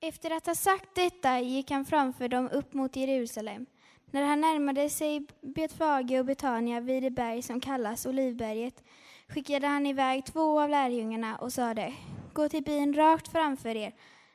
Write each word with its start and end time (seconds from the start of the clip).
Efter 0.00 0.30
att 0.30 0.46
ha 0.46 0.54
sagt 0.54 0.94
detta 0.94 1.40
gick 1.40 1.70
han 1.70 1.84
framför 1.84 2.28
dem 2.28 2.48
upp 2.52 2.74
mot 2.74 2.96
Jerusalem. 2.96 3.66
När 4.10 4.22
han 4.22 4.40
närmade 4.40 4.90
sig 4.90 5.26
Betfage 5.40 6.18
och 6.18 6.24
Betania 6.24 6.80
vid 6.80 7.02
det 7.02 7.10
berg 7.10 7.42
som 7.42 7.60
kallas 7.60 8.06
Olivberget 8.06 8.84
skickade 9.28 9.66
han 9.66 9.86
iväg 9.86 10.24
två 10.24 10.60
av 10.60 10.68
lärjungarna 10.68 11.36
och 11.36 11.52
sade 11.52 11.94
Gå 12.32 12.48
till 12.48 12.62
byn 12.62 12.94
rakt 12.94 13.28
framför 13.28 13.76
er. 13.76 13.92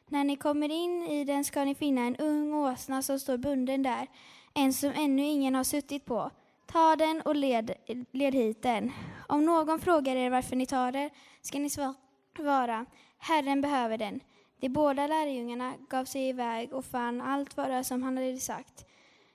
När 0.08 0.24
ni 0.24 0.36
kommer 0.36 0.72
in 0.72 1.04
i 1.04 1.26
den 1.26 1.44
ska 1.44 1.64
ni 1.64 1.76
finna 1.76 2.02
en 2.02 2.16
ung 2.16 2.54
åsna 2.54 3.02
som 3.02 3.20
står 3.20 3.38
bunden 3.38 3.84
där, 3.84 4.08
en 4.54 4.74
som 4.74 4.92
ännu 4.96 5.24
ingen 5.24 5.56
har 5.56 5.64
suttit 5.64 6.06
på. 6.06 6.32
Ta 6.66 6.96
den 6.96 7.22
och 7.22 7.36
led, 7.36 7.74
led 8.12 8.34
hit 8.34 8.62
den. 8.62 8.92
Om 9.28 9.46
någon 9.46 9.80
frågar 9.80 10.16
er 10.16 10.30
varför 10.30 10.56
ni 10.56 10.66
tar 10.66 10.92
den 10.92 11.10
ska 11.42 11.60
ni 11.60 11.70
svara 11.70 12.86
Herren 13.18 13.62
behöver 13.62 13.98
den. 13.98 14.20
De 14.62 14.70
båda 14.70 15.08
lärjungarna 15.08 15.74
gav 15.90 16.06
sig 16.06 16.30
iväg 16.30 16.74
och 16.74 16.86
fann 16.86 17.22
allt 17.22 17.58
vara 17.58 17.84
som 17.84 18.04
han 18.04 18.18
hade 18.18 18.38
sagt. 18.38 18.86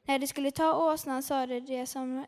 När 0.05 0.19
de 0.19 0.27
skulle 0.27 0.51
ta 0.51 0.93
åsnan 0.93 1.23
sade 1.23 1.61
de 1.61 1.87
som, 1.87 2.25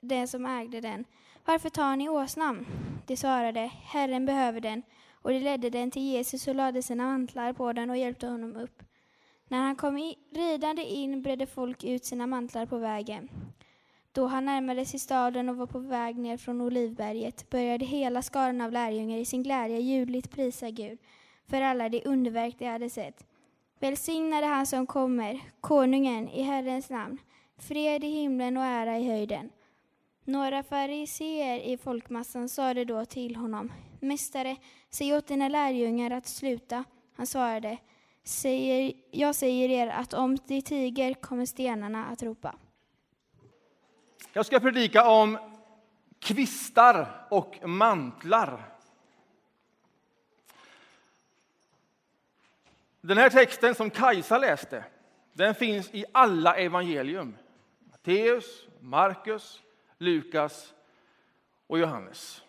den 0.00 0.28
som 0.28 0.46
ägde 0.46 0.80
den, 0.80 1.04
varför 1.44 1.70
tar 1.70 1.96
ni 1.96 2.08
åsnan? 2.08 2.66
De 3.06 3.16
svarade, 3.16 3.70
Herren 3.84 4.26
behöver 4.26 4.60
den, 4.60 4.82
och 5.22 5.30
de 5.30 5.38
ledde 5.38 5.70
den 5.70 5.90
till 5.90 6.02
Jesus 6.02 6.48
och 6.48 6.54
lade 6.54 6.82
sina 6.82 7.04
mantlar 7.04 7.52
på 7.52 7.72
den 7.72 7.90
och 7.90 7.96
hjälpte 7.96 8.26
honom 8.26 8.56
upp. 8.56 8.82
När 9.48 9.58
han 9.58 9.76
kom 9.76 9.98
i, 9.98 10.18
ridande 10.32 10.82
in 10.82 11.22
bredde 11.22 11.46
folk 11.46 11.84
ut 11.84 12.04
sina 12.04 12.26
mantlar 12.26 12.66
på 12.66 12.78
vägen. 12.78 13.28
Då 14.12 14.26
han 14.26 14.44
närmade 14.44 14.86
sig 14.86 15.00
staden 15.00 15.48
och 15.48 15.56
var 15.56 15.66
på 15.66 15.78
väg 15.78 16.18
ner 16.18 16.36
från 16.36 16.60
Olivberget 16.60 17.50
började 17.50 17.84
hela 17.84 18.22
skaran 18.22 18.60
av 18.60 18.72
lärjungar 18.72 19.18
i 19.18 19.24
sin 19.24 19.42
glädje 19.42 19.78
ljudligt 19.78 20.30
prisa 20.30 20.70
Gud 20.70 20.98
för 21.50 21.60
alla 21.60 21.88
de 21.88 22.02
underverk 22.04 22.54
de 22.58 22.66
hade 22.66 22.90
sett. 22.90 23.26
Välsignade 23.78 24.46
han 24.46 24.66
som 24.66 24.86
kommer, 24.86 25.40
konungen 25.60 26.28
i 26.28 26.42
Herrens 26.42 26.90
namn, 26.90 27.18
fred 27.58 28.04
i 28.04 28.08
himlen 28.08 28.56
och 28.56 28.62
ära 28.64 28.98
i 28.98 29.08
höjden. 29.08 29.50
Några 30.24 30.62
fariseer 30.62 31.58
i 31.58 31.78
folkmassan 31.78 32.48
sade 32.48 32.84
då 32.84 33.04
till 33.04 33.36
honom, 33.36 33.72
Mästare, 34.00 34.56
säg 34.90 35.14
åt 35.14 35.26
dina 35.26 35.48
lärjungar 35.48 36.10
att 36.10 36.26
sluta. 36.26 36.84
Han 37.16 37.26
svarade, 37.26 37.78
säger, 38.24 38.92
jag 39.10 39.34
säger 39.34 39.68
er 39.68 39.86
att 39.86 40.14
om 40.14 40.36
de 40.46 40.62
tiger 40.62 41.14
kommer 41.14 41.46
stenarna 41.46 42.04
att 42.06 42.22
ropa. 42.22 42.54
Jag 44.32 44.46
ska 44.46 44.60
predika 44.60 45.10
om 45.10 45.38
kvistar 46.18 47.26
och 47.30 47.68
mantlar. 47.68 48.79
Den 53.00 53.18
här 53.18 53.30
texten 53.30 53.74
som 53.74 53.90
Kajsa 53.90 54.38
läste, 54.38 54.84
den 55.32 55.54
finns 55.54 55.94
i 55.94 56.04
alla 56.12 56.56
evangelium. 56.56 57.36
Matteus, 57.90 58.66
Markus, 58.80 59.62
Lukas 59.98 60.74
och 61.66 61.78
Johannes. 61.78 62.42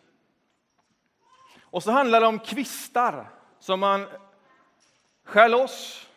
Och 1.62 1.84
så 1.84 1.92
handlar 1.92 2.22
det 2.22 2.28
om 2.28 2.40
kvistar 2.40 3.30
som 3.60 3.80
man 3.80 4.08
skär 5.24 5.50
loss, 5.50 6.08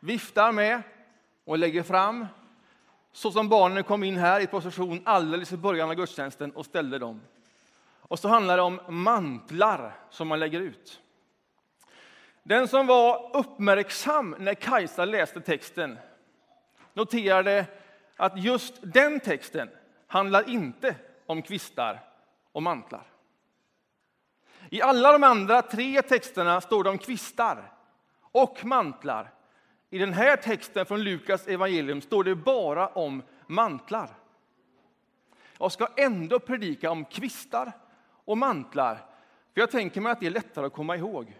viftar 0.00 0.52
med 0.52 0.82
och 1.44 1.58
lägger 1.58 1.82
fram. 1.82 2.26
Så 3.12 3.30
som 3.30 3.48
barnen 3.48 3.84
kom 3.84 4.04
in 4.04 4.16
här 4.16 4.40
i 4.40 4.46
procession 4.46 5.02
alldeles 5.04 5.52
i 5.52 5.56
början 5.56 5.90
av 5.90 5.94
gudstjänsten 5.94 6.50
och 6.50 6.66
ställde 6.66 6.98
dem. 6.98 7.20
Och 8.00 8.18
så 8.18 8.28
handlar 8.28 8.56
det 8.56 8.62
om 8.62 8.80
mantlar 8.88 9.96
som 10.10 10.28
man 10.28 10.40
lägger 10.40 10.60
ut. 10.60 11.00
Den 12.48 12.68
som 12.68 12.86
var 12.86 13.30
uppmärksam 13.36 14.36
när 14.38 14.54
Kajsa 14.54 15.04
läste 15.04 15.40
texten 15.40 15.98
noterade 16.94 17.66
att 18.16 18.42
just 18.42 18.74
den 18.82 19.20
texten 19.20 19.70
handlar 20.06 20.48
inte 20.48 20.96
om 21.26 21.42
kvistar 21.42 22.00
och 22.52 22.62
mantlar. 22.62 23.06
I 24.70 24.82
alla 24.82 25.12
de 25.12 25.24
andra 25.24 25.62
tre 25.62 26.02
texterna 26.02 26.60
står 26.60 26.84
det 26.84 26.90
om 26.90 26.98
kvistar 26.98 27.72
och 28.20 28.64
mantlar. 28.64 29.32
I 29.90 29.98
den 29.98 30.12
här 30.12 30.36
texten 30.36 30.86
från 30.86 31.02
Lukas 31.02 31.46
evangelium 31.46 32.00
står 32.00 32.24
det 32.24 32.34
bara 32.34 32.88
om 32.88 33.22
mantlar. 33.46 34.10
Jag 35.58 35.72
ska 35.72 35.88
ändå 35.96 36.38
predika 36.38 36.90
om 36.90 37.04
kvistar 37.04 37.72
och 38.24 38.38
mantlar, 38.38 38.94
för 39.54 39.60
jag 39.60 39.70
tänker 39.70 40.00
mig 40.00 40.12
att 40.12 40.20
det 40.20 40.26
är 40.26 40.30
lättare 40.30 40.66
att 40.66 40.72
komma 40.72 40.96
ihåg. 40.96 41.34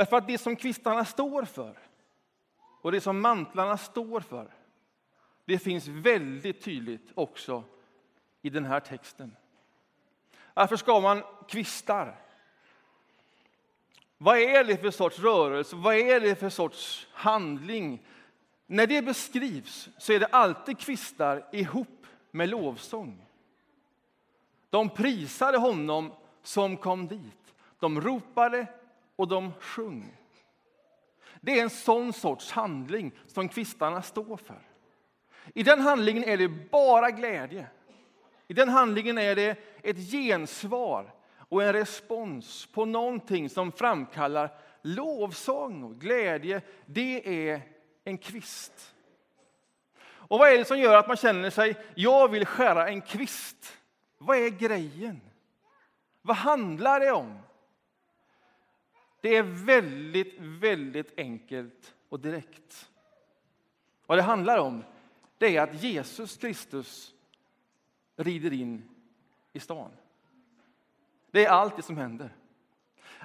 Därför 0.00 0.16
att 0.16 0.26
det 0.26 0.38
som 0.38 0.56
kvistarna 0.56 1.04
står 1.04 1.44
för 1.44 1.78
och 2.80 2.92
det 2.92 3.00
som 3.00 3.20
mantlarna 3.20 3.76
står 3.78 4.20
för, 4.20 4.54
det 5.44 5.58
finns 5.58 5.86
väldigt 5.86 6.62
tydligt 6.62 7.12
också 7.14 7.64
i 8.42 8.50
den 8.50 8.64
här 8.64 8.80
texten. 8.80 9.36
Varför 10.54 10.76
ska 10.76 11.00
man 11.00 11.22
kvistar? 11.48 12.16
Vad 14.18 14.38
är 14.38 14.64
det 14.64 14.76
för 14.76 14.90
sorts 14.90 15.18
rörelse? 15.18 15.76
Vad 15.76 15.94
är 15.94 16.20
det 16.20 16.34
för 16.34 16.50
sorts 16.50 17.08
handling? 17.12 18.06
När 18.66 18.86
det 18.86 19.02
beskrivs 19.02 19.88
så 19.98 20.12
är 20.12 20.20
det 20.20 20.26
alltid 20.26 20.78
kvistar 20.78 21.48
ihop 21.52 22.06
med 22.30 22.48
lovsång. 22.48 23.26
De 24.70 24.90
prisade 24.90 25.58
honom 25.58 26.12
som 26.42 26.76
kom 26.76 27.08
dit. 27.08 27.54
De 27.78 28.00
ropade 28.00 28.66
och 29.20 29.28
de 29.28 29.52
sjöng. 29.60 30.16
Det 31.40 31.58
är 31.58 31.62
en 31.62 31.70
sån 31.70 32.12
sorts 32.12 32.52
handling 32.52 33.12
som 33.26 33.48
kvistarna 33.48 34.02
står 34.02 34.36
för. 34.36 34.68
I 35.54 35.62
den 35.62 35.80
handlingen 35.80 36.24
är 36.24 36.36
det 36.36 36.48
bara 36.48 37.10
glädje. 37.10 37.66
I 38.48 38.54
den 38.54 38.68
handlingen 38.68 39.18
är 39.18 39.34
det 39.34 39.58
ett 39.82 39.96
gensvar 40.10 41.14
och 41.48 41.62
en 41.62 41.72
respons 41.72 42.66
på 42.66 42.84
någonting 42.84 43.48
som 43.48 43.72
framkallar 43.72 44.50
lovsång 44.82 45.82
och 45.82 46.00
glädje. 46.00 46.62
Det 46.86 47.48
är 47.48 47.60
en 48.04 48.18
kvist. 48.18 48.94
Och 50.02 50.38
vad 50.38 50.52
är 50.52 50.58
det 50.58 50.64
som 50.64 50.78
gör 50.78 50.96
att 50.96 51.08
man 51.08 51.16
känner 51.16 51.50
sig, 51.50 51.76
jag 51.94 52.28
vill 52.28 52.46
skära 52.46 52.88
en 52.88 53.00
kvist? 53.00 53.76
Vad 54.18 54.36
är 54.36 54.48
grejen? 54.48 55.20
Vad 56.22 56.36
handlar 56.36 57.00
det 57.00 57.10
om? 57.10 57.38
Det 59.20 59.36
är 59.36 59.42
väldigt, 59.42 60.34
väldigt 60.38 61.18
enkelt 61.18 61.94
och 62.08 62.20
direkt. 62.20 62.90
Vad 64.06 64.18
det 64.18 64.22
handlar 64.22 64.58
om 64.58 64.84
det 65.38 65.56
är 65.56 65.62
att 65.62 65.82
Jesus 65.82 66.36
Kristus 66.36 67.14
rider 68.16 68.52
in 68.52 68.88
i 69.52 69.60
stan. 69.60 69.90
Det 71.30 71.44
är 71.44 71.50
allt 71.50 71.76
det 71.76 71.82
som 71.82 71.96
händer. 71.96 72.34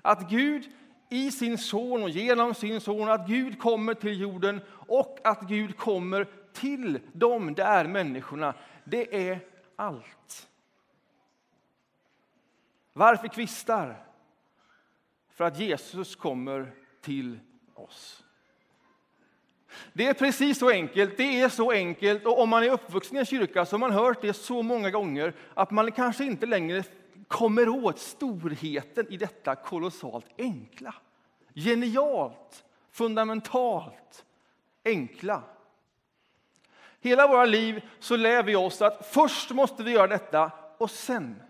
Att 0.01 0.29
Gud 0.29 0.71
i 1.09 1.31
sin 1.31 1.57
son 1.57 2.03
och 2.03 2.09
genom 2.09 2.53
sin 2.53 2.81
son, 2.81 3.09
att 3.09 3.27
Gud 3.27 3.59
kommer 3.59 3.93
till 3.93 4.21
jorden 4.21 4.61
och 4.87 5.19
att 5.23 5.41
Gud 5.41 5.77
kommer 5.77 6.27
till 6.53 6.99
de 7.13 7.53
där 7.53 7.87
människorna. 7.87 8.53
Det 8.83 9.29
är 9.29 9.39
allt. 9.75 10.49
Varför 12.93 13.27
kvistar? 13.27 14.05
För 15.35 15.43
att 15.43 15.59
Jesus 15.59 16.15
kommer 16.15 16.71
till 17.01 17.39
oss. 17.73 18.23
Det 19.93 20.07
är 20.07 20.13
precis 20.13 20.59
så 20.59 20.69
enkelt. 20.69 21.17
Det 21.17 21.41
är 21.41 21.49
så 21.49 21.71
enkelt. 21.71 22.25
Och 22.25 22.41
om 22.41 22.49
man 22.49 22.63
är 22.63 22.69
uppvuxen 22.69 23.17
i 23.17 23.19
en 23.19 23.25
kyrka 23.25 23.65
så 23.65 23.73
har 23.73 23.79
man 23.79 23.91
hört 23.91 24.21
det 24.21 24.33
så 24.33 24.61
många 24.61 24.91
gånger 24.91 25.33
att 25.53 25.71
man 25.71 25.91
kanske 25.91 26.25
inte 26.25 26.45
längre 26.45 26.83
kommer 27.27 27.69
åt 27.69 27.99
storheten 27.99 29.05
i 29.09 29.17
detta 29.17 29.55
kolossalt 29.55 30.25
enkla. 30.37 30.95
Genialt, 31.53 32.65
fundamentalt 32.91 34.25
enkla. 34.85 35.43
Hela 37.01 37.27
våra 37.27 37.45
liv 37.45 37.81
så 37.99 38.15
lär 38.15 38.43
vi 38.43 38.55
oss 38.55 38.81
att 38.81 39.09
först 39.11 39.51
måste 39.51 39.83
vi 39.83 39.91
göra 39.91 40.07
detta 40.07 40.51
och 40.77 40.91
sen. 40.91 41.41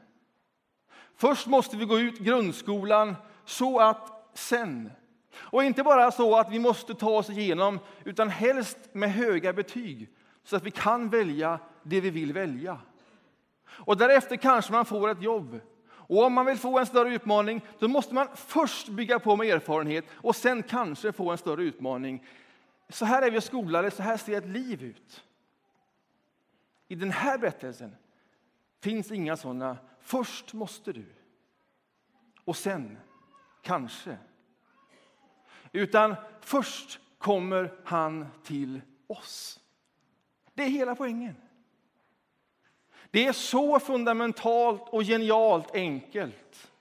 Först 1.16 1.48
måste 1.48 1.78
vi 1.78 1.86
gå 1.86 2.00
ut 2.00 2.20
grundskolan 2.20 3.16
så 3.46 3.80
att 3.80 4.30
sen 4.34 4.92
och 5.36 5.64
inte 5.64 5.84
bara 5.84 6.12
så 6.12 6.36
att 6.36 6.52
vi 6.52 6.60
måste 6.60 6.96
ta 6.96 7.10
oss 7.10 7.30
igenom, 7.30 7.80
utan 8.04 8.30
helst 8.30 8.78
med 8.92 9.14
höga 9.14 9.54
betyg 9.54 10.10
så 10.44 10.56
att 10.56 10.64
vi 10.64 10.72
kan 10.72 11.10
välja 11.10 11.60
det 11.84 12.02
vi 12.02 12.10
vill 12.10 12.34
välja. 12.34 12.80
Och 13.68 13.98
därefter 13.98 14.36
kanske 14.36 14.72
man 14.72 14.86
får 14.86 15.10
ett 15.10 15.22
jobb. 15.22 15.60
Och 15.88 16.24
om 16.24 16.34
man 16.34 16.46
vill 16.46 16.58
få 16.58 16.80
en 16.80 16.86
större 16.86 17.14
utmaning, 17.14 17.62
då 17.80 17.88
måste 17.88 18.14
man 18.14 18.28
först 18.36 18.90
bygga 18.90 19.20
på 19.20 19.36
med 19.36 19.48
erfarenhet 19.48 20.06
och 20.12 20.36
sen 20.36 20.64
kanske 20.64 21.12
få 21.12 21.32
en 21.32 21.38
större 21.38 21.64
utmaning. 21.64 22.26
Så 22.90 23.06
här 23.06 23.22
är 23.22 23.32
vi 23.32 23.42
skolade, 23.42 23.92
så 23.92 24.04
här 24.04 24.18
ser 24.18 24.38
ett 24.38 24.48
liv 24.48 24.84
ut. 24.84 25.24
I 26.88 26.96
den 26.96 27.12
här 27.12 27.38
berättelsen 27.38 27.96
finns 28.82 29.12
inga 29.12 29.38
sådana 29.38 29.78
först 30.02 30.54
måste 30.54 30.94
du 30.94 31.06
och 32.46 32.58
sen 32.58 32.98
kanske 33.66 34.18
Utan 35.72 36.16
först 36.42 37.00
kommer 37.18 37.74
han 37.86 38.28
till 38.44 38.82
oss. 39.08 39.60
Det 40.54 40.64
är 40.64 40.70
hela 40.70 40.96
poängen. 40.96 41.36
Det 43.12 43.26
är 43.26 43.34
så 43.34 43.80
fundamentalt 43.80 44.90
och 44.90 45.04
genialt 45.04 45.76
enkelt 45.76 46.72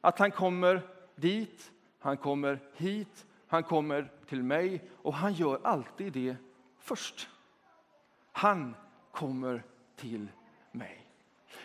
att 0.00 0.18
han 0.18 0.30
kommer 0.30 0.80
dit, 1.16 1.72
han 1.98 2.16
kommer 2.16 2.58
hit, 2.74 3.26
han 3.46 3.62
kommer 3.62 4.12
till 4.26 4.42
mig 4.42 4.90
och 5.02 5.14
han 5.14 5.32
gör 5.32 5.60
alltid 5.64 6.12
det 6.12 6.36
först. 6.78 7.28
Han 8.32 8.76
kommer 9.10 9.64
till 9.96 10.28
mig. 10.72 11.06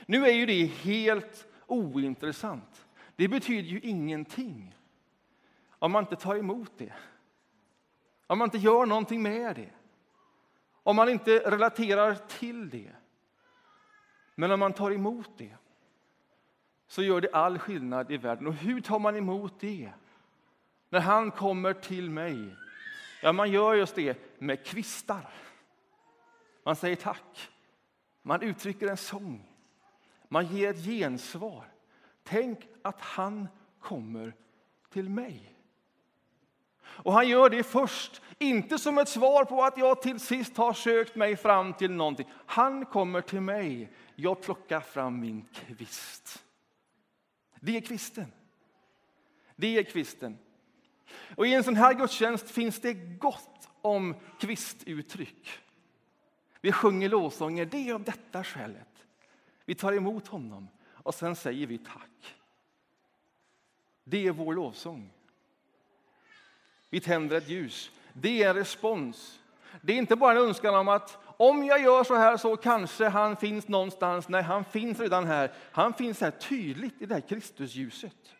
Nu 0.06 0.25
är 0.25 0.33
ju 0.33 0.45
det 0.45 0.65
helt 0.65 1.48
ointressant. 1.68 2.87
Det 3.18 3.28
betyder 3.28 3.69
ju 3.69 3.80
ingenting 3.80 4.75
om 5.80 5.92
man 5.92 6.04
inte 6.04 6.16
tar 6.16 6.36
emot 6.36 6.72
det. 6.78 6.94
Om 8.28 8.38
man 8.38 8.46
inte 8.46 8.58
gör 8.58 8.86
någonting 8.86 9.22
med 9.22 9.56
det. 9.56 9.69
Om 10.84 10.96
man 10.96 11.10
inte 11.10 11.40
relaterar 11.40 12.16
till 12.16 12.69
det. 12.69 12.92
Men 14.36 14.52
om 14.52 14.60
man 14.60 14.74
tar 14.74 14.92
emot 14.92 15.30
det 15.38 15.56
så 16.88 17.04
gör 17.04 17.22
det 17.22 17.30
all 17.34 17.60
skillnad 17.60 18.12
i 18.12 18.18
världen. 18.18 18.48
Och 18.48 18.54
hur 18.54 18.81
tar 18.81 19.00
man 19.00 19.16
emot 19.16 19.60
det? 19.60 19.92
När 20.90 21.00
han 21.00 21.31
kommer 21.31 21.74
till 21.74 22.10
mig? 22.10 22.56
Ja, 23.22 23.34
man 23.34 23.52
gör 23.52 23.74
just 23.74 23.96
det 23.96 24.40
med 24.40 24.66
kvistar. 24.66 25.30
Man 26.63 26.75
säger 26.75 26.96
tack. 26.96 27.50
Man 28.22 28.42
uttrycker 28.42 28.88
en 28.88 28.98
sång. 28.98 29.48
Man 30.28 30.46
ger 30.48 30.70
ett 30.70 30.86
gensvar. 30.86 31.66
Tänk 32.29 32.68
att 32.81 33.01
han 33.01 33.47
kommer 33.79 34.33
till 34.89 35.09
mig. 35.09 35.53
Och 36.79 37.13
han 37.13 37.27
gör 37.27 37.50
det 37.50 37.63
först, 37.63 38.21
inte 38.39 38.79
som 38.79 38.97
ett 38.97 39.09
svar 39.09 39.45
på 39.45 39.63
att 39.63 39.77
jag 39.77 40.01
till 40.01 40.19
sist 40.19 40.57
har 40.57 40.74
sökt 40.74 41.15
mig 41.15 41.35
fram 41.35 41.74
till 41.74 41.91
någonting. 41.91 42.27
Han 42.45 42.85
kommer 42.85 43.21
till 43.21 43.41
mig. 43.41 43.91
Jag 44.15 44.41
plockar 44.41 44.79
fram 44.79 45.19
min 45.19 45.45
kvist. 45.53 46.44
Det 47.59 47.77
är 47.77 47.81
kvisten. 47.81 48.31
Det 49.56 49.77
är 49.77 49.83
kvisten. 49.83 50.38
Och 51.35 51.47
I 51.47 51.53
en 51.53 51.63
sån 51.63 51.75
här 51.75 51.94
gudstjänst 51.94 52.51
finns 52.51 52.79
det 52.79 52.94
gott 52.94 53.69
om 53.81 54.15
kvistuttryck. 54.39 55.50
Vi 56.62 56.71
sjunger 56.71 57.09
lovsånger, 57.09 57.65
det 57.65 57.89
är 57.89 57.94
av 57.94 58.03
detta 58.03 58.44
skälet. 58.44 59.06
Vi 59.65 59.75
tar 59.75 59.94
emot 59.94 60.27
honom 60.27 60.68
och 61.07 61.15
sen 61.15 61.36
säger 61.36 61.68
vi 61.68 61.77
tack. 61.77 62.36
Det 64.04 64.27
är 64.27 64.31
vår 64.31 64.54
lovsång. 64.54 65.09
Vi 66.89 67.00
tänder 67.00 67.38
ett 67.38 67.50
ljus. 67.50 67.92
Det 68.13 68.44
är 68.44 68.50
en 68.50 68.56
respons. 68.56 69.39
Det 69.81 69.94
är 69.94 69.98
inte 69.98 70.15
bara 70.15 70.31
en 70.31 70.38
önskan 70.38 70.75
om 70.75 70.88
att 70.88 71.18
om 71.38 71.63
jag 71.63 71.81
gör 71.81 72.04
så 72.04 72.15
här 72.15 72.38
så 72.38 72.57
kanske 72.57 73.07
han 73.07 73.38
finns 73.38 73.68
någonstans. 73.68 74.30
Nej, 74.30 74.42
han 74.42 74.65
finns 74.65 75.00
redan 75.00 75.25
här. 75.25 75.54
Han 75.71 75.94
finns 75.94 76.21
här 76.21 76.31
tydligt 76.31 77.01
i 77.01 77.06
det 77.06 77.13
här 77.13 77.21
Kristusljuset. 77.21 78.36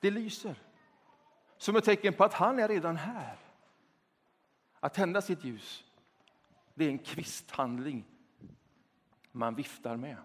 Det 0.00 0.10
lyser. 0.10 0.54
Som 1.58 1.76
ett 1.76 1.84
tecken 1.84 2.14
på 2.14 2.24
att 2.24 2.34
han 2.34 2.58
är 2.58 2.68
redan 2.68 2.96
här. 2.96 3.36
Att 4.80 4.94
tända 4.94 5.22
sitt 5.22 5.44
ljus, 5.44 5.84
det 6.74 6.84
är 6.84 6.88
en 6.88 6.98
kvisthandling 6.98 8.04
man 9.32 9.54
viftar 9.54 9.96
med. 9.96 10.16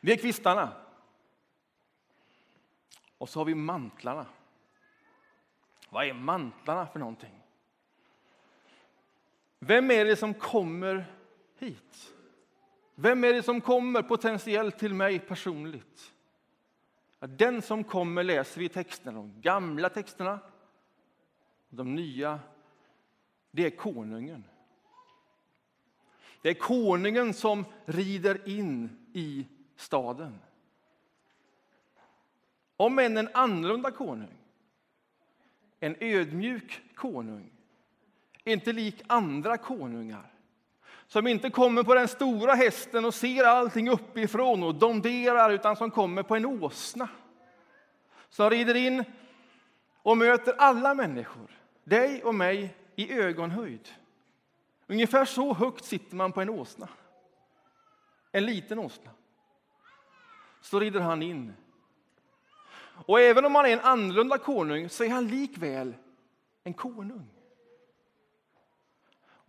Vi 0.00 0.12
är 0.12 0.16
kvistarna. 0.16 0.72
Och 3.18 3.28
så 3.28 3.40
har 3.40 3.44
vi 3.44 3.54
mantlarna. 3.54 4.26
Vad 5.88 6.06
är 6.06 6.12
mantlarna 6.12 6.86
för 6.86 6.98
någonting? 6.98 7.42
Vem 9.58 9.90
är 9.90 10.04
det 10.04 10.16
som 10.16 10.34
kommer 10.34 11.04
hit? 11.58 12.14
Vem 12.94 13.24
är 13.24 13.32
det 13.32 13.42
som 13.42 13.60
kommer 13.60 14.02
potentiellt 14.02 14.78
till 14.78 14.94
mig 14.94 15.18
personligt? 15.18 16.14
Den 17.20 17.62
som 17.62 17.84
kommer 17.84 18.24
läser 18.24 18.58
vi 18.58 18.66
i 18.66 18.68
texterna, 18.68 19.12
de 19.12 19.40
gamla 19.40 19.88
texterna, 19.88 20.38
de 21.68 21.94
nya. 21.94 22.40
Det 23.50 23.66
är 23.66 23.70
konungen. 23.70 24.44
Det 26.42 26.48
är 26.48 26.54
konungen 26.54 27.34
som 27.34 27.64
rider 27.84 28.48
in 28.48 29.06
i 29.12 29.46
staden. 29.80 30.40
Om 32.76 32.98
än 32.98 33.16
en 33.16 33.28
annorlunda 33.34 33.90
konung, 33.90 34.38
en 35.80 35.96
ödmjuk 36.00 36.82
konung, 36.94 37.50
inte 38.44 38.72
lik 38.72 39.02
andra 39.06 39.56
konungar 39.56 40.30
som 41.10 41.26
inte 41.26 41.50
kommer 41.50 41.82
på 41.82 41.94
den 41.94 42.08
stora 42.08 42.54
hästen 42.54 43.04
och 43.04 43.14
ser 43.14 43.44
allting 43.44 43.90
uppifrån 43.90 44.62
och 44.62 44.74
domderar, 44.74 45.50
utan 45.50 45.76
som 45.76 45.90
kommer 45.90 46.22
på 46.22 46.36
en 46.36 46.46
åsna. 46.46 47.08
Som 48.28 48.50
rider 48.50 48.74
in 48.74 49.04
och 50.02 50.18
möter 50.18 50.54
alla 50.58 50.94
människor, 50.94 51.50
dig 51.84 52.24
och 52.24 52.34
mig, 52.34 52.76
i 52.96 53.12
ögonhöjd. 53.12 53.88
Ungefär 54.86 55.24
så 55.24 55.54
högt 55.54 55.84
sitter 55.84 56.16
man 56.16 56.32
på 56.32 56.40
en 56.40 56.50
åsna. 56.50 56.88
En 58.32 58.46
liten 58.46 58.78
åsna. 58.78 59.10
Så 60.60 60.80
rider 60.80 61.00
han 61.00 61.22
in. 61.22 61.54
Och 63.06 63.20
även 63.20 63.44
om 63.44 63.54
han 63.54 63.66
är 63.66 63.72
en 63.72 63.80
annorlunda 63.80 64.38
konung 64.38 64.88
så 64.88 65.04
är 65.04 65.08
han 65.08 65.28
likväl 65.28 65.94
en 66.64 66.74
konung. 66.74 67.30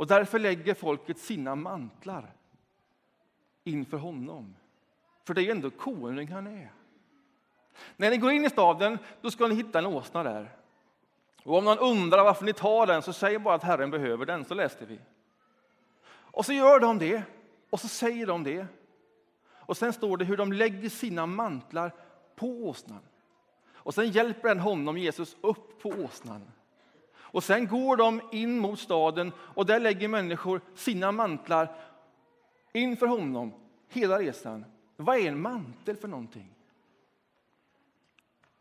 Och 0.01 0.07
därför 0.07 0.39
lägger 0.39 0.73
folket 0.73 1.17
sina 1.17 1.55
mantlar 1.55 2.33
inför 3.63 3.97
honom. 3.97 4.55
För 5.23 5.33
det 5.33 5.41
är 5.41 5.43
ju 5.43 5.51
ändå 5.51 5.69
konung 5.69 6.27
han 6.27 6.47
är. 6.47 6.71
När 7.97 8.09
ni 8.09 8.17
går 8.17 8.31
in 8.31 8.45
i 8.45 8.49
staden 8.49 8.97
då 9.21 9.31
ska 9.31 9.47
ni 9.47 9.55
hitta 9.55 9.79
en 9.79 9.85
åsna 9.85 10.23
där. 10.23 10.49
Och 11.43 11.57
om 11.57 11.65
någon 11.65 11.79
undrar 11.79 12.23
varför 12.23 12.45
ni 12.45 12.53
tar 12.53 12.87
den 12.87 13.01
så 13.01 13.13
säg 13.13 13.39
bara 13.39 13.55
att 13.55 13.63
Herren 13.63 13.91
behöver 13.91 14.25
den, 14.25 14.45
så 14.45 14.53
läste 14.53 14.85
vi. 14.85 14.99
Och 16.09 16.45
så 16.45 16.53
gör 16.53 16.79
de 16.79 16.99
det, 16.99 17.23
och 17.69 17.79
så 17.79 17.87
säger 17.87 18.27
de 18.27 18.43
det. 18.43 18.67
Och 19.61 19.77
sen 19.77 19.93
står 19.93 20.17
det 20.17 20.25
hur 20.25 20.37
de 20.37 20.53
lägger 20.53 20.89
sina 20.89 21.25
mantlar 21.25 21.91
på 22.35 22.47
åsnan. 22.47 23.01
Och 23.73 23.93
sen 23.93 24.11
hjälper 24.11 24.49
den 24.49 24.59
honom, 24.59 24.97
Jesus, 24.97 25.37
upp 25.41 25.81
på 25.81 25.89
åsnan. 25.89 26.51
Och 27.13 27.43
sen 27.43 27.67
går 27.67 27.97
de 27.97 28.21
in 28.31 28.59
mot 28.59 28.79
staden 28.79 29.31
och 29.37 29.65
där 29.65 29.79
lägger 29.79 30.07
människor 30.07 30.61
sina 30.75 31.11
mantlar 31.11 31.75
inför 32.73 33.07
honom 33.07 33.53
hela 33.89 34.19
resan. 34.19 34.65
Vad 34.95 35.17
är 35.17 35.27
en 35.27 35.41
mantel 35.41 35.97
för 35.97 36.07
någonting? 36.07 36.55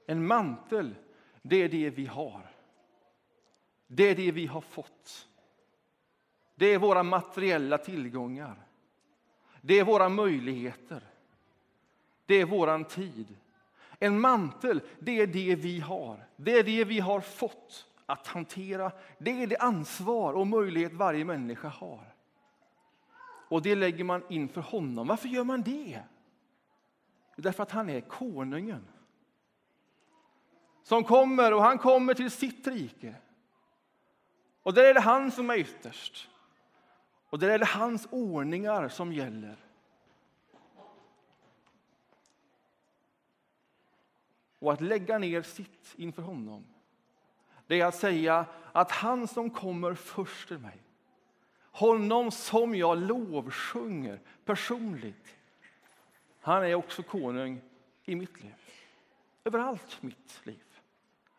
En 0.07 0.27
mantel, 0.27 0.95
det 1.43 1.57
är 1.57 1.69
det 1.69 1.91
vi 1.91 2.07
har. 2.07 2.51
Det 3.87 4.03
är 4.03 4.15
det 4.15 4.33
vi 4.33 4.47
har 4.47 4.61
fått. 4.61 5.29
Det 6.55 6.67
är 6.67 6.79
våra 6.79 7.03
materiella 7.03 7.79
tillgångar. 7.79 8.67
Det 9.61 9.79
är 9.79 9.85
våra 9.85 10.09
möjligheter. 10.09 11.03
Det 12.27 12.35
är 12.35 12.45
våran 12.45 12.85
tid. 12.85 13.37
En 13.99 14.21
mantel, 14.21 14.83
det 14.99 15.21
är 15.21 15.27
det 15.27 15.55
vi 15.55 15.81
har. 15.81 16.27
Det 16.37 16.59
är 16.59 16.65
det 16.65 16.85
vi 16.85 17.01
har 17.01 17.21
fått 17.21 17.87
att 18.07 18.27
hantera. 18.27 18.93
Det 19.19 19.43
är 19.43 19.47
det 19.47 19.57
ansvar 19.57 20.33
och 20.33 20.47
möjlighet 20.47 20.93
varje 20.93 21.25
människa 21.25 21.69
har. 21.69 22.15
Och 23.49 23.63
det 23.63 23.75
lägger 23.75 24.05
man 24.05 24.23
inför 24.29 24.61
honom. 24.61 25.07
Varför 25.07 25.29
gör 25.29 25.45
man 25.45 25.63
det? 25.63 26.03
Därför 27.37 27.63
att 27.63 27.71
han 27.71 27.91
är 27.91 28.01
konungen. 28.01 28.89
Som 30.83 31.05
kommer, 31.05 31.53
och 31.53 31.63
han 31.63 31.79
kommer 31.79 32.15
till 32.15 32.31
sitt 32.31 32.67
rike. 32.67 33.15
Och 34.63 34.75
där 34.75 34.85
är 34.85 34.95
det 34.95 35.01
han 35.01 35.31
som 35.31 35.51
är 35.51 35.57
ytterst. 35.57 36.30
Och 37.31 37.39
det 37.39 37.55
är 37.55 37.59
det 37.59 37.67
hans 37.67 38.09
ordningar 38.11 38.89
som 38.89 39.13
gäller. 39.13 39.57
Och 44.59 44.73
att 44.73 44.81
lägga 44.81 45.19
ner 45.19 45.43
sitt 45.43 45.95
inför 45.97 46.23
honom 46.23 46.65
det 47.71 47.81
är 47.81 47.87
att 47.87 47.95
säga 47.95 48.47
att 48.73 48.91
han 48.91 49.29
som 49.29 49.51
kommer 49.51 49.95
först 49.95 50.49
till 50.49 50.59
mig, 50.59 50.83
honom 51.71 52.31
som 52.31 52.75
jag 52.75 52.99
lovsjunger 52.99 54.21
personligt, 54.45 55.37
han 56.41 56.65
är 56.65 56.75
också 56.75 57.03
konung 57.03 57.61
i 58.05 58.17
mitt 58.17 58.43
liv. 58.43 58.55
Över 59.45 59.59
allt 59.59 60.03
mitt 60.03 60.41
liv. 60.45 60.65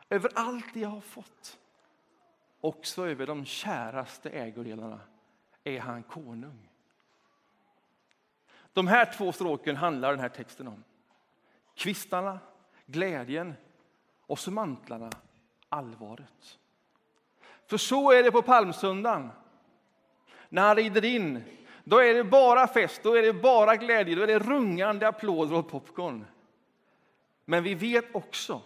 Över 0.09 0.31
allt 0.35 0.73
det 0.73 0.79
jag 0.79 0.89
har 0.89 1.01
fått. 1.01 1.59
Också 2.61 3.07
över 3.07 3.27
de 3.27 3.45
käraste 3.45 4.29
ägodelarna 4.29 4.99
är 5.63 5.79
han 5.79 6.03
konung. 6.03 6.69
De 8.73 8.87
här 8.87 9.13
två 9.13 9.31
stråken 9.31 9.75
handlar 9.75 10.11
den 10.11 10.19
här 10.19 10.29
texten 10.29 10.67
om. 10.67 10.83
Kvistarna, 11.75 12.39
glädjen 12.85 13.53
och 14.25 14.39
så 14.39 14.51
mantlarna 14.51 15.09
allvaret. 15.69 16.59
För 17.65 17.77
så 17.77 18.11
är 18.11 18.23
det 18.23 18.31
på 18.31 18.41
palmsöndagen. 18.41 19.29
När 20.49 20.61
han 20.61 20.75
rider 20.75 21.05
in, 21.05 21.43
då 21.83 21.97
är 21.97 22.13
det 22.13 22.23
bara 22.23 22.67
fest, 22.67 23.03
då 23.03 23.13
är 23.13 23.21
det 23.21 23.33
bara 23.33 23.75
glädje, 23.75 24.15
då 24.15 24.21
är 24.21 24.27
det 24.27 24.39
rungande 24.39 25.07
applåder 25.07 25.55
och 25.55 25.69
popcorn. 25.69 26.25
Men 27.45 27.63
vi 27.63 27.75
vet 27.75 28.15
också 28.15 28.61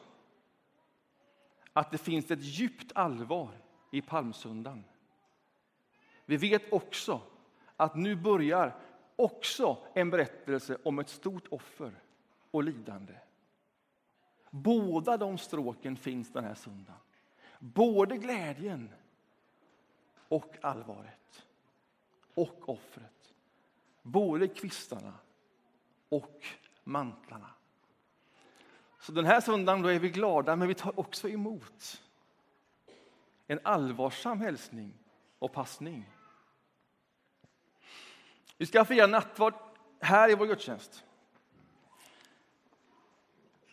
att 1.73 1.91
det 1.91 1.97
finns 1.97 2.31
ett 2.31 2.43
djupt 2.43 2.91
allvar 2.95 3.49
i 3.91 4.01
palmsöndagen. 4.01 4.83
Vi 6.25 6.37
vet 6.37 6.73
också 6.73 7.21
att 7.75 7.95
nu 7.95 8.15
börjar 8.15 8.75
också 9.15 9.77
en 9.93 10.09
berättelse 10.09 10.77
om 10.83 10.99
ett 10.99 11.09
stort 11.09 11.47
offer 11.49 11.91
och 12.51 12.63
lidande. 12.63 13.13
Båda 14.49 15.17
de 15.17 15.37
stråken 15.37 15.97
finns 15.97 16.31
den 16.31 16.43
här 16.43 16.55
söndagen. 16.55 17.01
Både 17.59 18.17
glädjen 18.17 18.89
och 20.27 20.55
allvaret. 20.61 21.45
Och 22.33 22.69
offret. 22.69 23.33
Både 24.01 24.47
kvistarna 24.47 25.13
och 26.09 26.45
mantlarna. 26.83 27.49
Så 28.99 29.11
den 29.11 29.25
här 29.25 29.41
söndagen 29.41 29.81
då 29.81 29.89
är 29.89 29.99
vi 29.99 30.09
glada, 30.09 30.55
men 30.55 30.67
vi 30.67 30.73
tar 30.73 30.99
också 30.99 31.29
emot 31.29 32.01
en 33.47 33.59
allvarsam 33.63 34.41
hälsning 34.41 34.93
och 35.39 35.53
passning. 35.53 36.09
Vi 38.57 38.65
ska 38.65 38.85
fira 38.85 39.07
nattvard 39.07 39.53
här 39.99 40.29
i 40.29 40.35
vår 40.35 40.45
gudstjänst. 40.45 41.03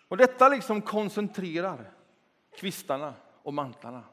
Och 0.08 0.16
detta 0.16 0.48
liksom 0.48 0.82
koncentrerar 0.82 1.92
kvistarna 2.56 3.14
och 3.42 3.54
mantlarna. 3.54 4.04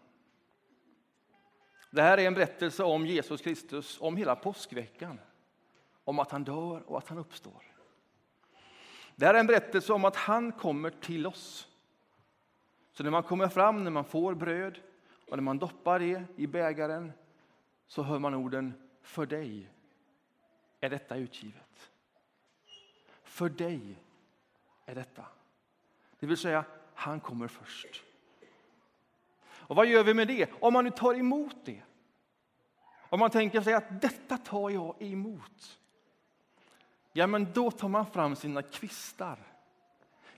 Det 1.91 2.01
här 2.01 2.17
är 2.17 2.27
en 2.27 2.33
berättelse 2.33 2.83
om 2.83 3.05
Jesus 3.05 3.41
Kristus, 3.41 4.01
om 4.01 4.17
hela 4.17 4.35
påskveckan. 4.35 5.19
Om 6.03 6.19
att 6.19 6.31
han 6.31 6.43
dör 6.43 6.89
och 6.89 6.97
att 6.97 7.07
han 7.07 7.17
uppstår. 7.17 7.63
Det 9.15 9.25
här 9.25 9.33
är 9.33 9.39
en 9.39 9.47
berättelse 9.47 9.93
om 9.93 10.05
att 10.05 10.15
han 10.15 10.51
kommer 10.51 10.89
till 10.89 11.27
oss. 11.27 11.67
Så 12.91 13.03
när 13.03 13.11
man 13.11 13.23
kommer 13.23 13.47
fram, 13.47 13.83
när 13.83 13.91
man 13.91 14.05
får 14.05 14.35
bröd 14.35 14.79
och 15.29 15.37
när 15.37 15.43
man 15.43 15.59
doppar 15.59 15.99
det 15.99 16.23
i 16.35 16.47
bägaren 16.47 17.11
så 17.87 18.03
hör 18.03 18.19
man 18.19 18.33
orden 18.33 18.89
för 19.01 19.25
dig 19.25 19.69
är 20.79 20.89
detta 20.89 21.15
utgivet. 21.15 21.91
För 23.23 23.49
dig 23.49 23.95
är 24.85 24.95
detta. 24.95 25.25
Det 26.19 26.25
vill 26.25 26.37
säga, 26.37 26.65
han 26.93 27.19
kommer 27.19 27.47
först. 27.47 28.03
Och 29.69 29.75
vad 29.75 29.87
gör 29.87 30.03
vi 30.03 30.13
med 30.13 30.27
det? 30.27 30.49
Om 30.59 30.73
man 30.73 30.83
nu 30.83 30.91
tar 30.91 31.13
emot 31.13 31.55
det. 31.65 31.81
Om 33.09 33.19
man 33.19 33.29
tänker 33.29 33.61
sig 33.61 33.73
att 33.73 34.01
detta 34.01 34.37
tar 34.37 34.69
jag 34.69 34.95
emot. 34.99 35.79
Ja, 37.13 37.27
men 37.27 37.53
då 37.53 37.71
tar 37.71 37.87
man 37.87 38.05
fram 38.05 38.35
sina 38.35 38.61
kvistar. 38.61 39.37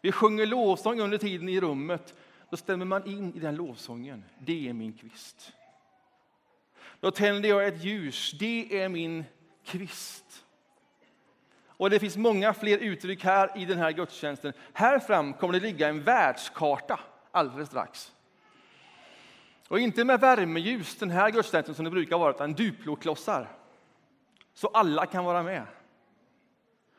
Vi 0.02 0.12
sjunger 0.12 0.46
lovsång 0.46 1.00
under 1.00 1.18
tiden 1.18 1.50
i 1.50 1.60
rummet. 1.60 2.16
Då 2.50 2.58
stämmer 2.58 2.86
man 2.86 3.08
in 3.08 3.36
i 3.36 3.40
den 3.40 3.56
lovsången. 3.56 4.24
Det 4.40 4.70
är 4.70 4.74
min 4.74 4.94
kvist. 4.94 5.54
Då 7.00 7.12
tänder 7.12 7.50
jag 7.50 7.68
ett 7.68 7.84
ljus. 7.84 8.32
Det 8.40 8.82
är 8.82 8.90
min 8.90 9.24
kvist. 9.66 10.46
Och 11.68 11.90
det 11.90 12.00
finns 12.00 12.18
många 12.18 12.54
fler 12.54 12.78
uttryck 12.78 13.24
här 13.24 13.52
i 13.56 13.66
den 13.66 13.78
här 13.78 13.92
gudstjänsten. 13.92 14.54
Här 14.74 15.00
fram 15.00 15.34
kommer 15.34 15.54
det 15.54 15.60
ligga 15.60 15.90
en 15.90 16.04
världskarta 16.04 17.00
alldeles 17.32 17.70
strax. 17.70 18.12
Och 19.68 19.80
inte 19.80 20.06
med 20.06 20.20
värmeljus 20.20 20.96
den 20.96 21.10
här 21.10 21.30
gudstjänsten 21.30 21.76
som 21.76 21.86
det 21.86 21.92
brukar 21.92 22.18
vara, 22.18 22.30
utan 22.30 22.54
Duploklossar. 22.54 23.48
Så 24.54 24.68
alla 24.68 25.06
kan 25.06 25.26
vara 25.26 25.44
med. 25.44 25.66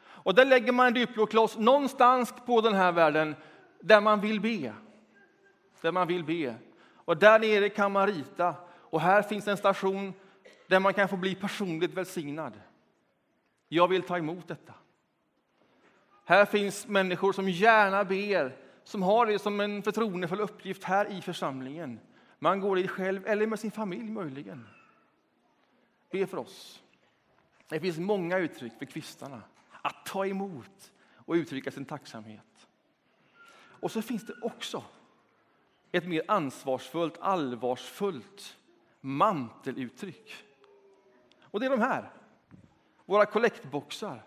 Och 0.05 0.35
där 0.35 0.45
lägger 0.45 0.73
man 0.73 0.87
en 0.87 0.95
Duplokloss 0.95 1.57
någonstans 1.57 2.35
på 2.47 2.61
den 2.61 2.75
här 2.75 2.93
världen 2.93 3.37
där 3.81 4.01
man 4.01 4.21
vill 4.21 4.41
be. 4.41 4.75
Där 5.81 5.93
man 5.93 6.09
vill 6.09 6.25
be. 6.25 6.55
Och 6.95 7.17
där 7.17 7.39
nere 7.39 7.69
kan 7.69 7.93
man 7.93 8.07
rita. 8.07 8.55
Och 8.69 9.01
här 9.01 9.23
finns 9.23 9.49
en 9.49 9.57
station 9.57 10.15
där 10.73 10.81
man 10.81 10.95
kan 10.95 11.09
få 11.09 11.17
bli 11.17 11.35
personligt 11.35 11.95
välsignad. 11.95 12.61
Jag 13.69 13.89
vill 13.89 14.03
ta 14.03 14.19
emot 14.19 14.49
detta. 14.49 14.75
Här 16.25 16.45
finns 16.45 16.87
människor 16.87 17.33
som 17.33 17.49
gärna 17.49 18.05
ber, 18.05 18.57
som 18.85 19.03
har 19.03 19.27
det 19.27 19.39
som 19.39 19.61
en 19.61 19.83
förtroendefull 19.83 20.41
uppgift 20.41 20.85
här 20.85 21.19
i 21.19 21.23
församlingen. 21.23 22.01
Man 22.39 22.61
går 22.61 22.77
dit 22.77 22.91
själv 22.91 23.27
eller 23.27 23.47
med 23.47 23.61
sin 23.61 23.71
familj 23.71 24.11
möjligen. 24.11 24.69
Be 26.11 26.27
för 26.27 26.37
oss. 26.37 26.83
Det 27.69 27.81
finns 27.81 27.99
många 27.99 28.39
uttryck 28.39 28.73
för 28.79 28.87
kvistarna. 28.87 29.43
Att 29.83 30.07
ta 30.07 30.27
emot 30.27 30.93
och 31.15 31.35
uttrycka 31.35 31.71
sin 31.71 31.85
tacksamhet. 31.85 32.67
Och 33.55 33.91
så 33.91 34.03
finns 34.03 34.27
det 34.27 34.35
också 34.43 34.85
ett 35.93 36.07
mer 36.07 36.23
ansvarsfullt, 36.29 37.19
allvarsfullt 37.21 38.57
manteluttryck. 39.01 40.45
Och 41.53 41.61
det 41.61 41.67
är 41.67 41.71
de 41.71 41.81
här, 41.81 42.11
våra 43.05 43.27
kollektboxar. 43.27 44.23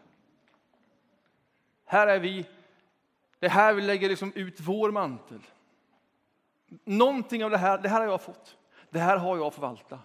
Här 1.85 2.07
är 2.07 2.19
vi, 2.19 2.45
det 3.39 3.45
är 3.45 3.49
här 3.49 3.73
vi 3.73 3.81
lägger 3.81 4.09
liksom 4.09 4.33
ut 4.33 4.59
vår 4.59 4.91
mantel. 4.91 5.41
Någonting 6.83 7.45
av 7.45 7.51
det 7.51 7.57
här, 7.57 7.77
det 7.77 7.89
här 7.89 7.99
har 7.99 8.07
jag 8.07 8.21
fått. 8.21 8.57
Det 8.89 8.99
här 8.99 9.17
har 9.17 9.37
jag 9.37 9.47
att 9.47 9.53
förvalta. 9.53 9.99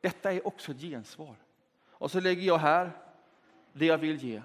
Detta 0.00 0.32
är 0.32 0.46
också 0.46 0.72
ett 0.72 0.80
gensvar. 0.80 1.34
Och 1.90 2.10
så 2.10 2.20
lägger 2.20 2.42
jag 2.42 2.58
här 2.58 2.90
det 3.72 3.86
jag 3.86 3.98
vill 3.98 4.24
ge 4.24 4.42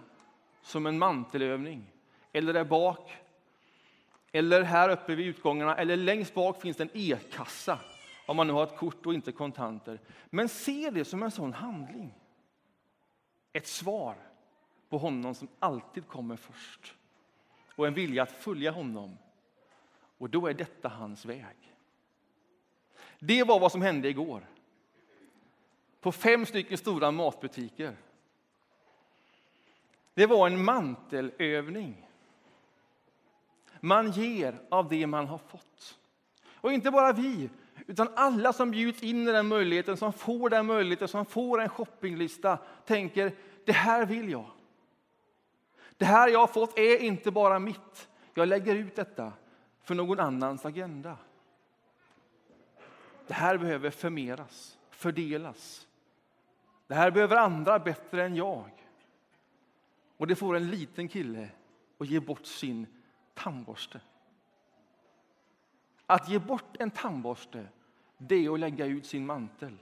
som 0.62 0.86
en 0.86 1.00
mantelövning. 1.00 1.92
Eller 2.32 2.54
där 2.54 2.64
bak, 2.64 3.18
eller 4.32 4.62
här 4.62 4.90
uppe 4.90 5.16
vid 5.16 5.28
utgångarna, 5.28 5.76
eller 5.76 5.98
längst 5.98 6.34
bak 6.34 6.62
finns 6.62 6.78
det 6.78 6.84
en 6.84 6.90
e-kassa 6.94 7.80
om 8.26 8.38
man 8.38 8.48
nu 8.48 8.54
har 8.54 8.64
ett 8.64 8.78
kort 8.78 9.06
och 9.06 9.14
inte 9.14 9.32
kontanter. 9.32 10.00
Men 10.30 10.50
se 10.50 10.90
det 10.90 11.06
som 11.06 11.24
en 11.24 11.32
sån 11.32 11.54
handling. 11.54 12.14
Ett 13.54 13.68
svar 13.68 14.16
på 14.90 14.98
honom 14.98 15.36
som 15.36 15.48
alltid 15.60 16.08
kommer 16.08 16.36
först 16.36 16.96
och 17.76 17.88
en 17.88 17.94
vilja 17.94 18.24
att 18.24 18.32
följa 18.32 18.72
honom. 18.72 19.18
Och 20.18 20.30
då 20.30 20.48
är 20.48 20.54
detta 20.54 20.90
hans 20.90 21.26
väg. 21.26 21.76
Det 23.20 23.44
var 23.44 23.60
vad 23.60 23.72
som 23.72 23.82
hände 23.82 24.10
igår. 24.10 24.48
På 26.02 26.12
fem 26.12 26.46
stycken 26.46 26.78
stora 26.78 27.12
matbutiker. 27.12 27.98
Det 30.14 30.26
var 30.26 30.48
en 30.48 30.64
mantelövning. 30.64 32.10
Man 33.80 34.12
ger 34.12 34.62
av 34.70 34.90
det 34.90 35.08
man 35.08 35.28
har 35.28 35.38
fått. 35.38 36.00
Och 36.46 36.74
inte 36.74 36.92
bara 36.92 37.14
vi, 37.14 37.50
utan 37.88 38.08
alla 38.16 38.54
som 38.54 38.72
bjuds 38.72 39.04
in 39.04 39.28
i 39.28 39.32
den 39.32 39.48
möjligheten, 39.48 39.98
som 39.98 40.14
får 40.14 40.50
den 40.50 40.66
möjligheten, 40.66 41.08
som 41.08 41.26
får 41.26 41.62
en 41.62 41.70
shoppinglista, 41.70 42.58
tänker 42.86 43.36
det 43.66 43.72
här 43.72 44.06
vill 44.06 44.30
jag. 44.30 44.46
Det 45.98 46.06
här 46.06 46.28
jag 46.28 46.40
har 46.40 46.48
fått 46.48 46.80
är 46.80 46.98
inte 46.98 47.32
bara 47.32 47.60
mitt. 47.60 48.08
Jag 48.34 48.48
lägger 48.48 48.76
ut 48.76 48.96
detta 48.96 49.34
för 49.84 49.96
någon 49.96 50.20
annans 50.20 50.66
agenda. 50.66 51.18
Det 53.28 53.34
här 53.34 53.58
behöver 53.58 53.90
förmeras, 53.90 54.78
fördelas. 54.90 55.88
Det 56.88 56.96
här 56.96 57.12
behöver 57.12 57.36
andra 57.36 57.80
bättre 57.80 58.24
än 58.24 58.36
jag. 58.36 58.70
Och 60.18 60.28
det 60.28 60.36
får 60.36 60.56
en 60.56 60.70
liten 60.72 61.08
kille 61.08 61.50
att 61.98 62.08
ge 62.08 62.20
bort 62.20 62.46
sin 62.46 62.88
tandborste. 63.34 64.02
Att 66.06 66.30
ge 66.30 66.40
bort 66.40 66.78
en 66.80 66.92
tandborste, 66.92 67.68
det 68.18 68.36
är 68.36 68.54
att 68.54 68.60
lägga 68.60 68.86
ut 68.86 69.06
sin 69.06 69.26
mantel. 69.26 69.78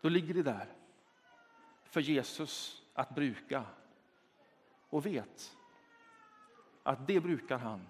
Då 0.00 0.08
ligger 0.08 0.34
det 0.34 0.42
där 0.42 0.66
för 1.84 2.00
Jesus 2.00 2.82
att 2.94 3.14
bruka 3.14 3.64
och 4.88 5.06
vet 5.06 5.56
att 6.82 7.06
det 7.06 7.20
brukar 7.20 7.58
han, 7.58 7.86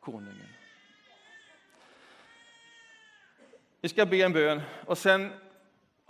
konungen. 0.00 0.48
Vi 3.80 3.88
ska 3.88 4.06
be 4.06 4.16
en 4.16 4.32
bön 4.32 4.60
och 4.86 4.98
sen 4.98 5.32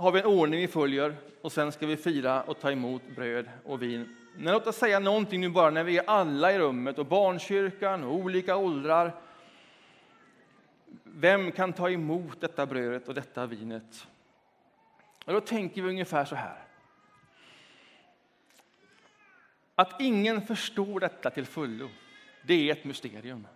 har 0.03 0.13
vi 0.13 0.21
en 0.21 0.27
ordning 0.27 0.61
vi 0.61 0.69
följer 0.69 1.17
och 1.43 1.53
sen 1.53 1.73
ska 1.73 1.87
vi 1.87 1.97
fira 1.97 2.43
och 2.43 2.61
ta 2.61 2.71
emot 2.71 3.03
bröd 3.17 3.51
och 3.65 3.83
vin. 3.83 4.17
Men 4.37 4.53
låt 4.53 4.67
oss 4.67 4.77
säga 4.77 4.99
någonting 4.99 5.41
nu 5.41 5.49
bara 5.49 5.71
när 5.71 5.85
vi 5.85 5.99
är 5.99 6.11
alla 6.11 6.53
i 6.53 6.59
rummet 6.59 6.99
och 6.99 7.07
barnkyrkan 7.07 8.05
och 8.05 8.15
olika 8.15 8.57
åldrar. 8.57 9.15
Vem 11.03 11.53
kan 11.53 11.73
ta 11.73 11.91
emot 11.91 12.41
detta 12.41 12.67
brödet 12.67 13.09
och 13.09 13.15
detta 13.15 13.47
vinet? 13.47 14.07
Och 15.25 15.33
då 15.33 15.41
tänker 15.41 15.83
vi 15.83 15.89
ungefär 15.89 16.25
så 16.25 16.35
här. 16.35 16.59
Att 19.75 20.01
ingen 20.01 20.47
förstår 20.47 21.01
detta 21.01 21.31
till 21.31 21.47
fullo, 21.47 21.89
det 22.43 22.55
är 22.55 22.73
ett 22.73 22.85
mysterium. 22.85 23.47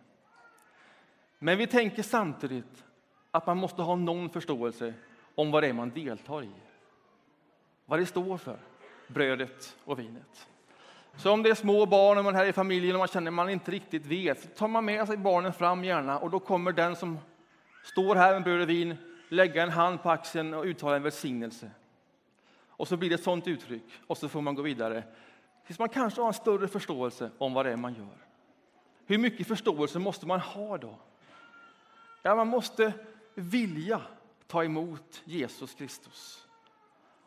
Men 1.38 1.59
vi 1.59 1.67
tänker 1.67 2.03
samtidigt 2.03 2.85
att 3.31 3.47
man 3.47 3.57
måste 3.57 3.83
ha 3.83 3.97
någon 3.97 4.31
förståelse 4.31 4.95
om 5.37 5.50
vad 5.50 5.62
det 5.62 5.69
är 5.69 5.73
man 5.73 5.90
deltar 5.90 6.43
i. 6.43 6.50
Vad 7.87 7.99
det 7.99 8.07
står 8.07 8.37
för, 8.37 8.59
brödet 9.09 9.76
och 9.85 9.99
vinet. 9.99 10.49
Så 11.16 11.33
om 11.33 11.43
det 11.43 11.50
är 11.50 11.55
små 11.55 11.87
barn 11.87 12.19
och 12.19 12.25
man 12.25 12.35
här 12.35 12.47
i 12.47 12.52
familjen 12.52 12.95
och 12.95 12.99
man 12.99 13.09
känner 13.09 13.31
att 13.31 13.35
man 13.35 13.50
inte 13.50 13.71
riktigt 13.71 14.07
vet, 14.07 14.43
så 14.43 14.49
tar 14.49 14.69
man 14.69 14.85
med 14.85 15.07
sig 15.07 15.16
barnen 15.16 15.52
fram 15.52 15.85
gärna 15.85 16.19
och 16.19 16.31
då 16.31 16.38
kommer 16.38 16.73
den 16.73 16.97
som 16.97 17.19
står 17.85 18.14
här 18.14 18.33
med 18.33 18.43
bröd 18.43 18.61
och 18.61 18.69
vin 18.69 18.97
lägga 19.28 19.62
en 19.62 19.71
hand 19.71 20.02
på 20.02 20.11
axeln 20.11 20.55
och 20.55 20.64
uttala 20.64 20.97
en 20.97 21.02
välsignelse. 21.02 21.71
Och 22.69 22.88
så 22.88 22.97
blir 22.97 23.09
det 23.09 23.14
ett 23.14 23.23
sådant 23.23 23.47
uttryck 23.47 23.85
och 24.07 24.19
så 24.19 24.28
får 24.28 24.40
man 24.40 24.55
gå 24.55 24.62
vidare 24.62 25.02
tills 25.66 25.78
man 25.78 25.88
kanske 25.88 26.21
har 26.21 26.28
en 26.28 26.35
större 26.35 26.69
förståelse 26.69 27.31
om 27.38 27.55
vad 27.55 27.66
det 27.66 27.73
är 27.73 27.76
man 27.76 27.95
gör. 27.95 28.26
Hur 29.07 29.19
mycket 29.19 29.47
förståelse 29.47 29.99
måste 29.99 30.26
man 30.26 30.40
ha 30.40 30.78
då? 30.78 30.99
Ja, 32.23 32.35
man 32.35 32.49
måste 32.49 32.93
vilja 33.35 34.00
ta 34.47 34.65
emot 34.65 35.23
Jesus 35.25 35.75
Kristus. 35.75 36.47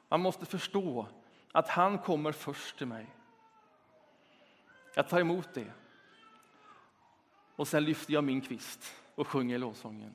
Man 0.10 0.22
måste 0.22 0.46
förstå 0.46 1.08
att 1.52 1.70
han 1.70 1.98
kommer 1.98 2.32
först 2.32 2.78
till 2.78 2.88
mig. 2.88 3.08
Jag 4.96 5.10
tar 5.10 5.20
emot 5.20 5.54
det. 5.54 5.72
Och 7.56 7.68
sen 7.68 7.86
lyfter 7.86 8.14
jag 8.14 8.24
min 8.24 8.42
kvist 8.42 8.94
och 9.16 9.28
sjunger 9.28 9.58
lovsången. 9.58 10.14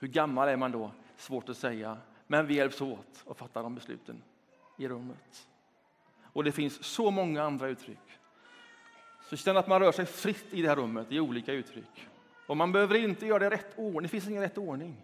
Hur 0.00 0.08
gammal 0.08 0.48
är 0.48 0.56
man 0.56 0.72
då? 0.72 0.90
Svårt 1.16 1.48
att 1.48 1.56
säga. 1.56 1.98
Men 2.26 2.46
vi 2.46 2.54
hjälps 2.54 2.80
åt 2.80 3.24
att 3.30 3.38
fatta 3.38 3.62
de 3.62 3.74
besluten 3.74 4.22
i 4.76 4.88
rummet. 4.88 5.48
Och 6.22 6.44
det 6.44 6.52
finns 6.52 6.84
så 6.84 7.10
många 7.10 7.42
andra 7.42 7.68
uttryck. 7.68 8.18
Så 9.28 9.36
känn 9.36 9.56
att 9.56 9.68
man 9.68 9.80
rör 9.80 9.92
sig 9.92 10.06
fritt 10.06 10.46
i 10.50 10.62
det 10.62 10.68
här 10.68 10.76
rummet 10.76 11.12
i 11.12 11.20
olika 11.20 11.52
uttryck. 11.52 12.08
Och 12.46 12.56
man 12.56 12.72
behöver 12.72 12.94
inte 12.94 13.26
göra 13.26 13.38
det 13.38 13.46
i 13.46 13.50
rätt 13.50 13.78
ordning, 13.78 14.02
det 14.02 14.08
finns 14.08 14.28
ingen 14.28 14.42
rätt 14.42 14.58
ordning. 14.58 15.02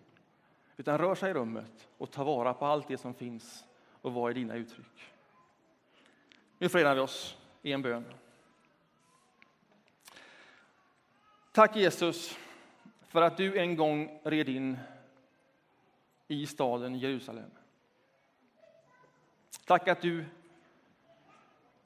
Utan 0.81 0.99
rör 0.99 1.15
sig 1.15 1.31
i 1.31 1.35
rummet 1.35 1.89
och 1.99 2.11
ta 2.11 2.25
vara 2.25 2.55
på 2.55 2.67
allt 2.67 2.89
det 2.89 2.99
som 2.99 3.15
finns 3.15 3.65
och 4.03 4.13
vad 4.13 4.31
är 4.31 4.35
dina 4.35 4.55
uttryck. 4.55 5.13
Nu 6.59 6.69
förenar 6.69 6.95
vi 6.95 7.01
oss 7.01 7.39
i 7.63 7.73
en 7.73 7.83
bön. 7.83 8.05
Tack 11.53 11.77
Jesus 11.77 12.39
för 13.09 13.23
att 13.23 13.37
du 13.37 13.59
en 13.59 13.77
gång 13.77 14.21
red 14.25 14.49
in 14.49 14.79
i 16.29 16.47
staden 16.47 16.99
Jerusalem. 16.99 17.51
Tack 19.65 19.89
att 19.89 20.01
du 20.01 20.25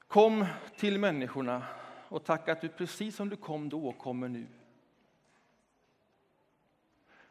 kom 0.07 0.45
till 0.77 0.99
människorna 0.99 1.63
och 2.09 2.23
tack 2.23 2.49
att 2.49 2.61
du 2.61 2.69
precis 2.69 3.15
som 3.15 3.29
du 3.29 3.35
kom 3.35 3.69
då 3.69 3.91
kommer 3.91 4.27
nu. 4.27 4.47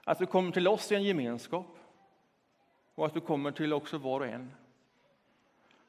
Att 0.04 0.18
du 0.18 0.26
kommer 0.26 0.52
till 0.52 0.68
oss 0.68 0.92
i 0.92 0.94
en 0.94 1.02
gemenskap 1.02 1.78
och 2.94 3.06
att 3.06 3.14
du 3.14 3.20
kommer 3.20 3.52
till 3.52 3.73
också 3.73 3.99
var 3.99 4.20
och 4.20 4.26
en 4.26 4.52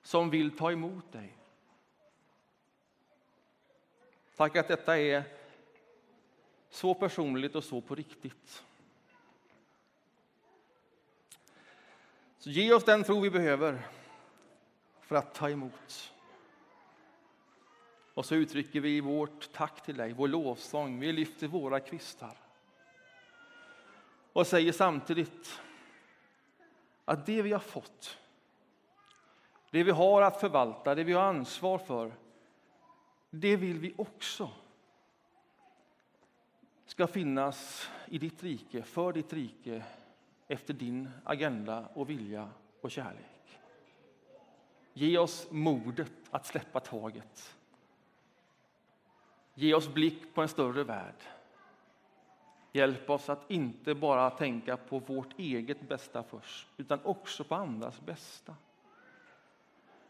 som 0.01 0.29
vill 0.29 0.57
ta 0.57 0.72
emot 0.72 1.12
dig. 1.12 1.38
Tack 4.36 4.55
att 4.55 4.67
detta 4.67 5.00
är 5.00 5.24
så 6.69 6.93
personligt 6.93 7.55
och 7.55 7.63
så 7.63 7.81
på 7.81 7.95
riktigt. 7.95 8.63
Så 12.38 12.50
ge 12.50 12.74
oss 12.74 12.84
den 12.84 13.03
tro 13.03 13.19
vi 13.19 13.29
behöver 13.29 13.88
för 15.01 15.15
att 15.15 15.34
ta 15.34 15.50
emot. 15.50 16.13
Och 18.13 18.25
så 18.25 18.36
uttrycker 18.36 18.79
vi 18.79 19.01
vårt 19.01 19.51
tack 19.51 19.86
till 19.86 19.98
dig, 19.98 20.13
vår 20.13 20.27
lovsång. 20.27 21.00
Vi 21.00 21.12
lyfter 21.12 21.48
våra 21.48 21.79
kvistar 21.79 22.44
och 24.36 24.48
säger 24.48 24.71
samtidigt 24.71 25.62
att 27.06 27.26
det 27.26 27.41
vi 27.41 27.52
har 27.52 27.60
fått, 27.60 28.17
det 29.71 29.84
vi 29.84 29.91
har 29.91 30.21
att 30.21 30.39
förvalta, 30.39 30.95
det 30.95 31.04
vi 31.04 31.13
har 31.13 31.24
ansvar 31.24 31.78
för, 31.78 32.13
det 33.30 33.56
vill 33.56 33.80
vi 33.80 33.93
också 33.98 34.50
ska 36.86 37.08
finnas 37.08 37.89
i 38.06 38.17
ditt 38.17 38.43
rike, 38.43 38.84
för 38.84 39.13
ditt 39.13 39.34
rike, 39.34 39.84
efter 40.48 40.74
din 40.74 41.10
agenda 41.24 41.88
och 41.93 42.10
vilja 42.10 42.50
och 42.82 42.91
kärlek. 42.91 43.60
Ge 44.93 45.17
oss 45.17 45.48
modet 45.52 46.12
att 46.32 46.45
släppa 46.45 46.80
taget. 46.80 47.56
Ge 49.54 49.74
oss 49.74 49.93
blick 49.93 50.34
på 50.34 50.41
en 50.41 50.48
större 50.48 50.84
värld. 50.84 51.24
Hjälp 52.75 53.09
oss 53.09 53.29
att 53.29 53.51
inte 53.51 53.95
bara 53.95 54.29
tänka 54.29 54.77
på 54.77 54.99
vårt 54.99 55.39
eget 55.39 55.81
bästa 55.81 56.23
först, 56.23 56.67
utan 56.77 56.99
också 57.03 57.43
på 57.43 57.55
andras 57.55 58.01
bästa. 58.01 58.55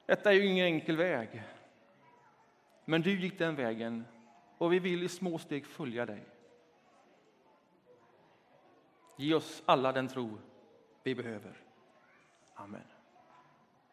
Detta 0.05 0.31
är 0.31 0.35
ju 0.35 0.45
ingen 0.45 0.65
enkel 0.65 0.97
väg. 0.97 1.43
Men 2.85 3.01
du 3.01 3.19
gick 3.19 3.39
den 3.39 3.55
vägen 3.55 4.05
och 4.57 4.73
vi 4.73 4.79
vill 4.79 5.03
i 5.03 5.09
små 5.09 5.37
steg 5.37 5.65
följa 5.65 6.05
dig. 6.05 6.23
Ge 9.17 9.33
oss 9.33 9.63
alla 9.65 9.91
den 9.91 10.07
tro 10.07 10.37
vi 11.03 11.15
behöver. 11.15 11.57
Amen. 12.53 12.94